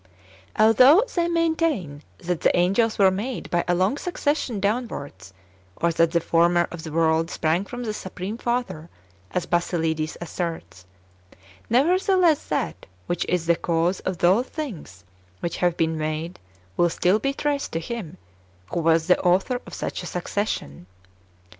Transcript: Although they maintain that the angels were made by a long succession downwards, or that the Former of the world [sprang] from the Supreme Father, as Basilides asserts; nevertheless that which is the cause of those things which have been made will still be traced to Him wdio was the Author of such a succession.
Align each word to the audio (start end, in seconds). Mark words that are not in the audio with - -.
Although 0.57 1.03
they 1.13 1.27
maintain 1.27 2.01
that 2.17 2.41
the 2.41 2.57
angels 2.57 2.97
were 2.97 3.11
made 3.11 3.51
by 3.51 3.63
a 3.67 3.75
long 3.75 3.97
succession 3.99 4.59
downwards, 4.59 5.31
or 5.75 5.91
that 5.91 6.09
the 6.09 6.19
Former 6.19 6.67
of 6.71 6.81
the 6.81 6.91
world 6.91 7.29
[sprang] 7.29 7.65
from 7.65 7.83
the 7.83 7.93
Supreme 7.93 8.39
Father, 8.39 8.89
as 9.29 9.45
Basilides 9.45 10.17
asserts; 10.19 10.87
nevertheless 11.69 12.45
that 12.47 12.87
which 13.05 13.27
is 13.29 13.45
the 13.45 13.55
cause 13.55 13.99
of 13.99 14.17
those 14.17 14.47
things 14.47 15.03
which 15.39 15.57
have 15.57 15.77
been 15.77 15.95
made 15.99 16.39
will 16.77 16.89
still 16.89 17.19
be 17.19 17.31
traced 17.31 17.71
to 17.73 17.79
Him 17.79 18.17
wdio 18.71 18.81
was 18.81 19.05
the 19.05 19.19
Author 19.21 19.61
of 19.67 19.75
such 19.75 20.01
a 20.01 20.07
succession. 20.07 20.87